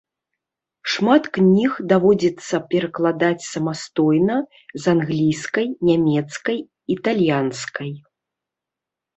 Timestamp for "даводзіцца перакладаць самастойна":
1.91-4.37